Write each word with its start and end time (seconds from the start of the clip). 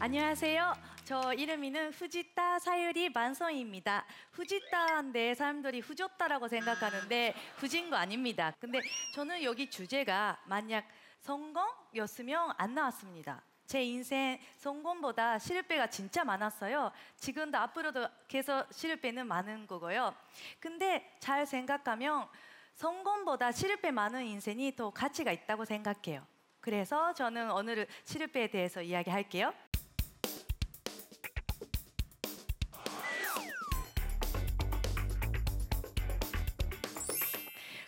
안녕하세요. 0.00 0.74
저 1.04 1.32
이름이는 1.32 1.90
후지따 1.90 2.60
사유리 2.60 3.08
만성입니다. 3.08 4.06
후지따인데 4.30 5.34
사람들이 5.34 5.80
후졌다라고 5.80 6.46
생각하는데 6.46 7.34
후진 7.56 7.90
거 7.90 7.96
아닙니다. 7.96 8.54
근데 8.60 8.80
저는 9.14 9.42
여기 9.42 9.68
주제가 9.68 10.40
만약 10.46 10.86
성공이었으면 11.20 12.52
안 12.56 12.74
나왔습니다. 12.74 13.42
제 13.68 13.84
인생 13.84 14.40
성공보다 14.56 15.38
실패가 15.38 15.88
진짜 15.88 16.24
많았어요. 16.24 16.90
지금도 17.18 17.58
앞으로도 17.58 18.08
계속 18.26 18.66
실패는 18.72 19.26
많은 19.26 19.66
거고요. 19.66 20.14
근데 20.58 21.14
잘 21.20 21.44
생각하면 21.44 22.26
성공보다 22.72 23.52
실패 23.52 23.90
많은 23.90 24.24
인생이 24.24 24.74
더 24.74 24.88
가치가 24.88 25.32
있다고 25.32 25.66
생각해요. 25.66 26.26
그래서 26.60 27.12
저는 27.12 27.50
오늘 27.50 27.86
실패에 28.04 28.48
대해서 28.48 28.80
이야기할게요. 28.80 29.52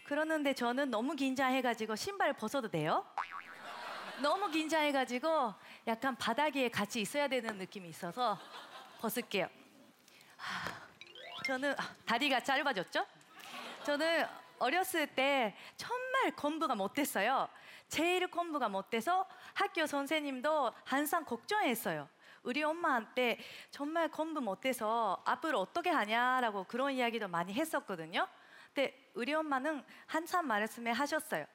그러는데 0.05 0.53
저는 0.53 0.91
너무 0.91 1.17
긴장해가지고 1.17 1.97
신발 1.97 2.35
벗어도 2.35 2.69
돼요? 2.69 3.07
너무 4.21 4.51
긴장해가지고 4.51 5.55
약간 5.91 6.15
바닥 6.15 6.55
에 6.57 6.69
같이 6.69 7.01
있어야 7.01 7.27
되는 7.27 7.59
느낌이 7.59 7.89
있어서 7.89 8.39
벗을게요. 9.01 9.49
하, 10.37 10.71
저는 11.45 11.73
아, 11.73 11.97
다리가 12.07 12.45
짧아졌죠? 12.45 13.05
저는 13.83 14.25
어렸을 14.61 15.09
때 15.09 15.57
정말 15.77 16.31
공부가 16.37 16.77
못했어요. 16.77 17.49
제일 17.89 18.31
공부가 18.31 18.69
못돼서 18.69 19.27
학교 19.53 19.85
선생님도 19.85 20.73
항상 20.85 21.25
걱정했어요. 21.25 22.09
우리 22.45 22.63
엄마한테 22.63 23.41
정말 23.73 24.09
공부 24.09 24.41
못해서 24.41 25.21
앞으로 25.27 25.59
어떻게 25.59 25.91
하냐라고 25.91 26.63
그런 26.69 26.93
이야기도 26.93 27.27
많이 27.27 27.53
했었거든요. 27.53 28.29
근데 28.73 29.11
우리 29.15 29.35
엄마는 29.35 29.85
한참 30.07 30.47
말씀을 30.47 30.93
하셨어요. 30.93 31.47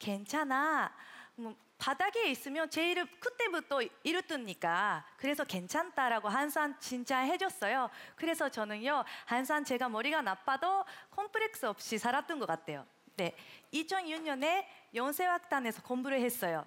괜찮아. 0.00 0.92
뭐 1.36 1.54
바닥에 1.84 2.30
있으면 2.30 2.70
제일 2.70 3.04
그때부터 3.20 3.82
이렇듯니까 4.04 5.04
그래서 5.18 5.44
괜찮다라고 5.44 6.30
항상 6.30 6.74
진짜 6.80 7.18
해줬어요. 7.18 7.90
그래서 8.16 8.48
저는요 8.48 9.04
항상 9.26 9.62
제가 9.62 9.90
머리가 9.90 10.22
나빠도 10.22 10.86
콤플렉스 11.10 11.66
없이 11.66 11.98
살았던 11.98 12.38
것 12.38 12.46
같아요. 12.46 12.86
네, 13.16 13.36
2006년에 13.74 14.64
연세학단에서 14.94 15.82
공부를 15.82 16.22
했어요. 16.22 16.64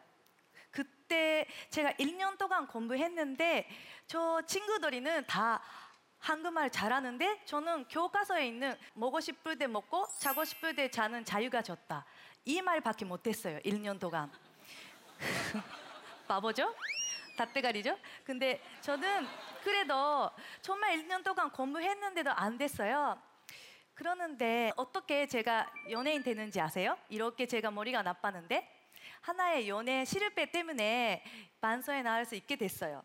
그때 0.70 1.48
제가 1.72 1.94
1년 1.94 2.38
동안 2.38 2.68
공부했는데 2.68 3.68
저 4.06 4.44
친구들이는 4.46 5.26
다 5.26 5.60
한국말 6.20 6.70
잘하는데 6.70 7.44
저는 7.46 7.86
교과서에 7.86 8.46
있는 8.46 8.78
먹고 8.94 9.20
싶을 9.20 9.58
때 9.58 9.66
먹고 9.66 10.06
자고 10.20 10.46
싶을 10.46 10.76
때 10.76 10.92
자는 10.92 11.26
자유가 11.26 11.64
졌다. 11.64 12.06
이 12.46 12.62
말밖에 12.62 13.04
못했어요. 13.04 13.58
1년 13.62 14.00
동안. 14.00 14.32
바보죠? 16.28 16.74
닷대가리죠? 17.38 17.98
근데 18.24 18.62
저는 18.82 19.28
그래도 19.64 20.32
정말 20.62 20.98
1년 20.98 21.24
동안 21.24 21.52
공부했는데도 21.52 22.32
안 22.32 22.58
됐어요. 22.58 23.22
그러는데 23.94 24.72
어떻게 24.76 25.28
제가 25.28 25.72
연예인 25.90 26.24
되는지 26.24 26.62
아세요? 26.62 26.98
이렇게 27.10 27.46
제가 27.48 27.72
머리가 27.72 28.04
나빴는데 28.04 28.68
하나의 29.22 29.68
연애 29.68 30.06
실패 30.06 30.52
때문에 30.52 31.24
만서에 31.60 32.04
나올 32.04 32.26
수 32.26 32.36
있게 32.36 32.56
됐어요. 32.56 33.04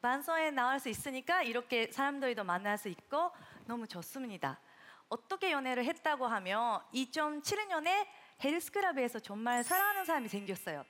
만서에 0.00 0.50
나올 0.50 0.80
수 0.80 0.88
있으니까 0.88 1.42
이렇게 1.42 1.90
사람들도 1.90 2.44
만날 2.44 2.78
수 2.78 2.88
있고 2.88 3.32
너무 3.66 3.86
좋습니다. 3.86 4.60
어떻게 5.08 5.52
연애를 5.52 5.84
했다고 5.84 6.26
하면 6.26 6.80
2007년에 6.94 8.06
헬스클럽에서 8.42 9.20
정말 9.20 9.62
사랑하는 9.62 10.04
사람이 10.04 10.28
생겼어요. 10.28 10.84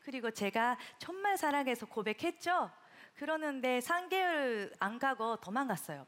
그리고 0.00 0.30
제가 0.30 0.76
정말 0.98 1.36
사랑해서 1.36 1.86
고백했죠. 1.86 2.70
그러는데 3.16 3.78
3개월 3.80 4.72
안 4.78 4.98
가고 4.98 5.36
도망갔어요. 5.36 6.06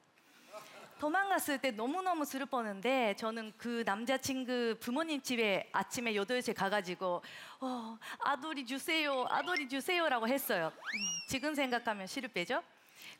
도망갔을 0.98 1.58
때 1.58 1.70
너무너무 1.70 2.24
슬펐는데 2.24 3.14
저는 3.16 3.52
그 3.58 3.82
남자친구 3.84 4.76
부모님 4.80 5.20
집에 5.20 5.68
아침에 5.72 6.14
8시에 6.14 6.54
가가지고 6.54 7.22
어, 7.60 7.98
아돌이 8.20 8.64
주세요 8.64 9.26
아돌이 9.28 9.68
주세요라고 9.68 10.26
했어요 10.26 10.72
음, 10.74 11.28
지금 11.28 11.54
생각하면 11.54 12.06
실패죠 12.06 12.62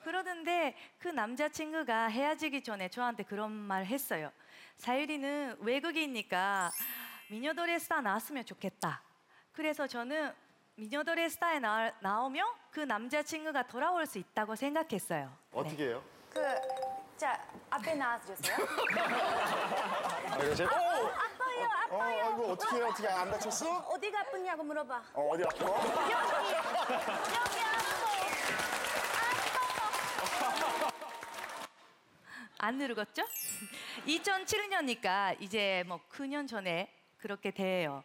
그러는데 0.03 0.75
그 0.99 1.09
남자친구가 1.09 2.07
헤어지기 2.07 2.63
전에 2.63 2.89
저한테 2.89 3.25
그런 3.25 3.53
말 3.53 3.85
했어요 3.85 4.33
사유리는 4.79 5.59
외국이니까 5.61 6.71
미녀돌의 7.29 7.79
스타 7.79 8.01
나왔으면 8.01 8.47
좋겠다 8.47 9.03
그래서 9.53 9.87
저는 9.87 10.33
미녀돌의 10.79 11.31
스타에 11.31 11.59
나, 11.59 11.91
나오면 12.01 12.47
그 12.71 12.81
남자친구가 12.81 13.67
돌아올 13.67 14.05
수 14.07 14.19
있다고 14.19 14.55
생각했어요 14.55 15.33
어떻게 15.53 15.87
해요? 15.87 16.03
그, 16.31 16.41
자, 17.17 17.43
앞에 17.71 17.95
나와주세요. 17.95 18.57
아, 20.31 20.37
이거 20.45 20.55
제... 20.55 20.65
어, 20.65 20.69
아파요, 20.69 21.65
어, 21.65 21.97
아파요. 21.97 22.25
아이고 22.27 22.53
어떻게 22.53 22.77
해? 22.77 22.83
어떻게 22.83 23.09
안 23.09 23.31
다쳤어? 23.31 23.79
어디가 23.79 24.21
아프냐고 24.21 24.63
물어봐. 24.65 25.03
어, 25.15 25.29
어디 25.31 25.45
아파? 25.45 25.65
여기, 25.65 25.89
여기 25.89 26.15
아파. 26.15 27.37
안 32.59 32.77
누르겠죠? 32.77 33.23
2007년이니까 34.07 35.37
이제 35.41 35.85
뭐 35.87 36.01
9년 36.11 36.47
전에 36.47 36.93
그렇게 37.17 37.51
돼요. 37.51 38.05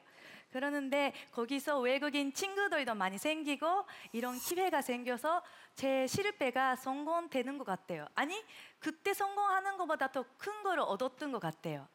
그러는데 0.51 1.13
거기서 1.31 1.79
외국인 1.79 2.33
친구들도 2.33 2.93
많이 2.95 3.17
생기고 3.17 3.85
이런 4.11 4.37
기회가 4.37 4.81
생겨서 4.81 5.41
제 5.75 6.05
실패가 6.07 6.75
성공되는 6.75 7.57
것 7.57 7.63
같아요. 7.63 8.07
아니 8.15 8.43
그때 8.79 9.13
성공하는 9.13 9.77
것보다 9.77 10.07
더 10.07 10.25
큰 10.37 10.63
거를 10.63 10.83
얻었던 10.83 11.31
것 11.31 11.39
같아요. 11.39 11.87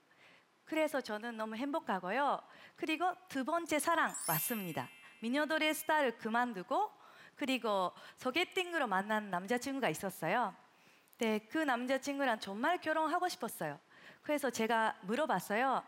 그래서 0.64 1.00
저는 1.00 1.36
너무 1.36 1.56
행복하고요. 1.56 2.40
그리고 2.76 3.12
두 3.28 3.44
번째 3.44 3.78
사랑 3.78 4.12
왔습니다. 4.28 4.88
미녀돌의 5.20 5.74
스타를 5.74 6.18
그만두고 6.18 6.90
그리고 7.36 7.92
소개팅으로 8.18 8.86
만난 8.86 9.30
남자친구가 9.30 9.88
있었어요. 9.90 10.54
네, 11.18 11.38
그 11.50 11.58
남자친구랑 11.58 12.40
정말 12.40 12.78
결혼하고 12.80 13.28
싶었어요. 13.28 13.78
그래서 14.22 14.50
제가 14.50 14.96
물어봤어요. 15.02 15.82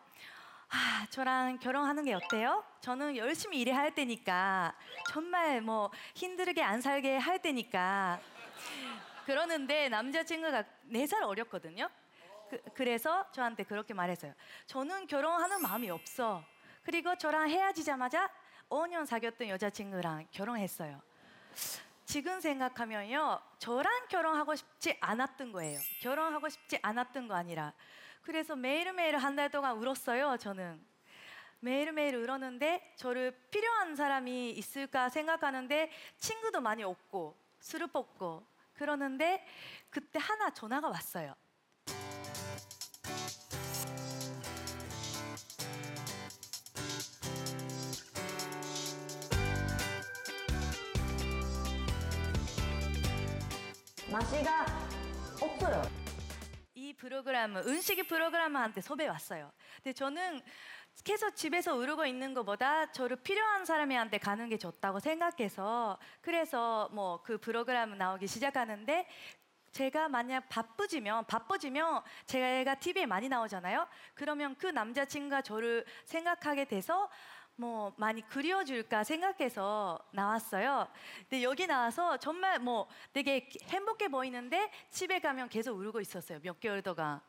아, 0.70 1.06
저랑 1.10 1.58
결혼하는 1.58 2.04
게 2.04 2.12
어때요? 2.14 2.62
저는 2.80 3.16
열심히 3.16 3.60
일해 3.60 3.72
할 3.72 3.94
테니까 3.94 4.74
정말 5.10 5.60
뭐 5.62 5.90
힘들게 6.14 6.62
안 6.62 6.80
살게 6.80 7.16
할 7.16 7.38
테니까 7.40 8.20
그러는데 9.24 9.88
남자친구가 9.88 10.64
네 10.84 11.06
살 11.06 11.22
어렸거든요. 11.22 11.88
그, 12.74 12.82
래서 12.82 13.30
저한테 13.32 13.62
그렇게 13.64 13.92
말했어요. 13.94 14.32
저는 14.66 15.06
결혼하는 15.06 15.60
마음이 15.62 15.90
없어. 15.90 16.42
그리고 16.82 17.16
저랑 17.16 17.48
헤어지자마자 17.50 18.30
5년 18.70 19.04
사귀었던 19.06 19.48
여자친구랑 19.48 20.28
결혼했어요. 20.30 21.00
지금 22.08 22.40
생각하면요, 22.40 23.38
저랑 23.58 24.06
결혼하고 24.08 24.54
싶지 24.54 24.96
않았던 24.98 25.52
거예요. 25.52 25.78
결혼하고 26.00 26.48
싶지 26.48 26.78
않았던 26.80 27.28
거 27.28 27.34
아니라. 27.34 27.74
그래서 28.22 28.56
매일매일 28.56 29.18
한 29.18 29.36
달 29.36 29.50
동안 29.50 29.76
울었어요, 29.76 30.38
저는. 30.38 30.82
매일매일 31.60 32.16
울었는데 32.16 32.94
저를 32.96 33.32
필요한 33.50 33.94
사람이 33.94 34.52
있을까 34.52 35.10
생각하는데 35.10 35.90
친구도 36.16 36.62
많이 36.62 36.82
없고 36.82 37.36
슬펐고 37.60 38.46
그러는데 38.72 39.44
그때 39.90 40.18
하나 40.18 40.48
전화가 40.48 40.88
왔어요. 40.88 41.34
맛이가 54.18 54.66
없어요. 55.40 55.82
이 56.74 56.92
프로그램은 56.92 57.68
은식이 57.68 58.08
프로그램한테 58.08 58.80
섭외 58.80 59.06
왔어요. 59.06 59.52
근데 59.76 59.92
저는 59.92 60.40
계속 61.04 61.36
집에서 61.36 61.76
울고 61.76 62.04
있는 62.04 62.34
것보다 62.34 62.90
저를 62.90 63.18
필요한 63.22 63.64
사람한테 63.64 64.18
가는 64.18 64.48
게 64.48 64.58
좋다고 64.58 64.98
생각해서 64.98 66.00
그래서 66.20 66.88
뭐 66.92 67.22
그 67.22 67.38
프로그램 67.38 67.96
나오기 67.96 68.26
시작하는데 68.26 69.06
제가 69.70 70.08
만약 70.08 70.48
바쁘지면 70.48 71.26
바빠지면 71.26 72.02
제가 72.26 72.74
TV에 72.74 73.06
많이 73.06 73.28
나오잖아요. 73.28 73.86
그러면 74.14 74.56
그 74.58 74.66
남자친구가 74.66 75.42
저를 75.42 75.84
생각하게 76.06 76.64
돼서 76.64 77.08
뭐 77.60 77.92
많이 77.96 78.22
그리워줄까 78.28 79.02
생각해서 79.02 79.98
나왔어요. 80.12 80.86
근데 81.28 81.42
여기 81.42 81.66
나와서 81.66 82.16
정말 82.16 82.60
뭐 82.60 82.86
되게 83.12 83.48
행복해 83.64 84.06
보이는데 84.06 84.70
집에 84.90 85.18
가면 85.18 85.48
계속 85.48 85.76
울고 85.76 86.00
있었어요. 86.00 86.38
몇 86.40 86.60
개월 86.60 86.82
동안. 86.82 87.20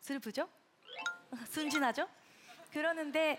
슬프죠? 0.00 0.48
순진하죠? 1.50 2.08
그러는데 2.72 3.38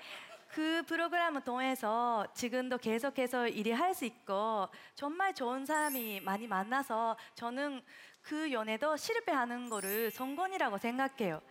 그 0.50 0.84
프로그램을 0.86 1.42
통해서 1.44 2.28
지금도 2.36 2.78
계속해서 2.78 3.48
일이 3.48 3.72
할 3.72 3.96
수 3.96 4.06
있고 4.06 4.68
정말 4.94 5.34
좋은 5.34 5.66
사람이 5.66 6.22
많이 6.22 6.46
만나서 6.46 7.18
저는 7.34 7.81
그 8.22 8.52
연애도 8.52 8.98
실패하는 8.98 9.68
거를 9.70 10.12
성공이라고 10.12 10.78
생각해요. 10.78 11.42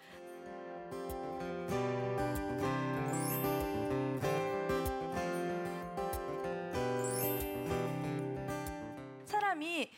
사람이 9.69 9.93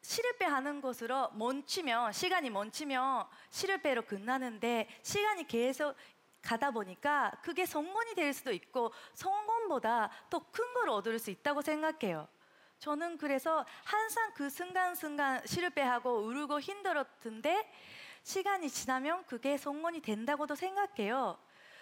실패하는 0.00 0.80
것으로 0.80 1.30
멈추면 1.32 2.12
시간이 2.12 2.48
멈추면 2.48 3.26
실패로 3.50 4.02
끝나는데 4.02 4.88
시간이 5.02 5.46
계속 5.46 5.94
가다 6.40 6.70
보니까 6.70 7.32
그게 7.42 7.66
성공이 7.66 8.14
될 8.14 8.32
수도 8.32 8.50
있고 8.52 8.92
성공보다 9.12 10.10
더 10.30 10.38
큰 10.50 10.72
걸 10.74 10.88
얻을 10.90 11.18
수 11.18 11.30
있다고 11.30 11.60
생각해요. 11.60 12.26
저는 12.78 13.18
그래서 13.18 13.66
항상 13.84 14.32
그 14.34 14.48
순간순간 14.48 15.44
실패하고 15.44 16.20
울고 16.20 16.60
힘들었던데 16.60 17.70
시간이 18.22 18.70
지나면 18.70 19.26
그게 19.26 19.58
성공이 19.58 20.00
된다고도 20.00 20.54
생각해요. 20.54 21.38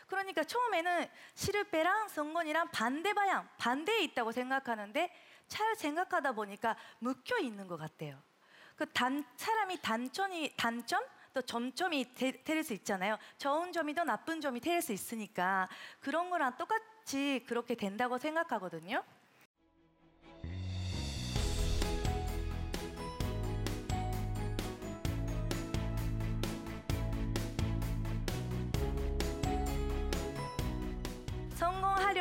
그러니까 0.06 0.42
처음에는 0.44 1.08
실패랑 1.34 2.08
성공이랑 2.08 2.70
반대 2.70 3.12
방향, 3.12 3.48
반대에 3.58 4.02
있다고 4.04 4.32
생각하는데 4.32 5.10
잘 5.48 5.74
생각하다 5.76 6.32
보니까 6.32 6.76
묶여 6.98 7.38
있는 7.38 7.66
것 7.66 7.76
같아요. 7.76 8.20
그 8.76 8.86
단, 8.92 9.24
사람이 9.36 9.80
단점이 9.80 10.54
단점 10.56 11.02
또 11.32 11.42
점점이 11.42 12.14
될 12.14 12.64
수 12.64 12.72
있잖아요. 12.74 13.18
좋은 13.38 13.72
점이든 13.72 14.06
나쁜 14.06 14.40
점이 14.40 14.60
될 14.60 14.80
수 14.82 14.92
있으니까 14.92 15.68
그런 16.00 16.30
거랑 16.30 16.56
똑같이 16.56 17.44
그렇게 17.46 17.74
된다고 17.74 18.18
생각하거든요. 18.18 19.02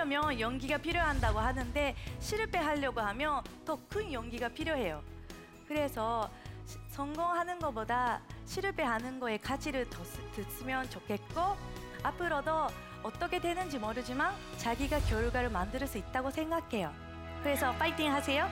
하려면 0.05 0.39
용기가 0.39 0.77
필요한다고 0.77 1.39
하는데 1.39 1.95
실패하려고 2.19 3.01
하면 3.01 3.41
더큰 3.65 4.13
용기가 4.13 4.47
필요해요. 4.49 5.01
그래서 5.67 6.29
시- 6.67 6.77
성공하는 6.89 7.57
것보다 7.59 8.21
실패하는 8.45 9.19
거에 9.19 9.37
가치를 9.37 9.89
더 9.89 10.03
쓰- 10.03 10.21
듣으면 10.31 10.87
좋겠고 10.91 11.57
앞으로도 12.03 12.67
어떻게 13.01 13.39
되는지 13.39 13.79
모르지만 13.79 14.33
자기가 14.57 14.99
결과를 15.01 15.49
만들 15.49 15.85
수 15.87 15.97
있다고 15.97 16.29
생각해요. 16.29 16.93
그래서 17.41 17.71
파이팅 17.73 18.13
하세요. 18.13 18.47